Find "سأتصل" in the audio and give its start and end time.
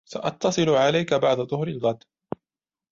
0.09-0.69